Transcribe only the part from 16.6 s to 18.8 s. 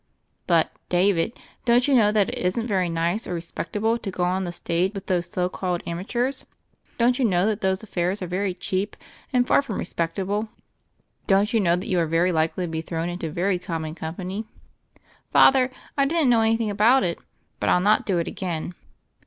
about it. But I'll not do it again."